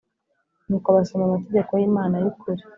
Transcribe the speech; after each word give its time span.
nuko 0.67 0.87
Basoma 0.95 1.23
amategeko 1.25 1.71
y 1.79 1.85
Imana 1.89 2.15
y 2.23 2.27
ukuri 2.31 2.61